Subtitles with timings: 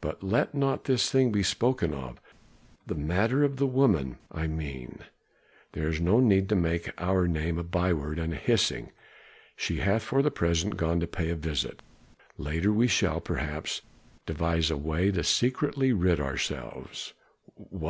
[0.00, 2.20] But let not this thing be spoken of
[2.84, 4.98] the matter of the woman, I mean.
[5.70, 8.90] There is no need to make our name a byword and a hissing;
[9.54, 11.80] she hath for the present gone to pay a visit;
[12.36, 13.82] later we shall, perhaps,
[14.26, 17.14] devise a way to secretly rid ourselves"
[17.54, 17.80] "What!"